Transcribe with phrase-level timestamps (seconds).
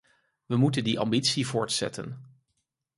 [0.45, 2.25] We moeten die ambitie voortzetten.